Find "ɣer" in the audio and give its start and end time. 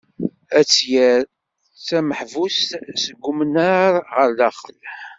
4.13-4.29